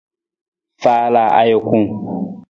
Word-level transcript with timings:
Faala 0.81 1.23
ajuku. 1.41 1.77